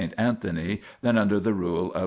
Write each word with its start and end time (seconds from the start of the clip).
Anthony 0.17 0.81
than 1.01 1.15
under 1.15 1.39
the 1.39 1.53
rule 1.53 1.89
of 1.91 1.97
S. 1.97 1.99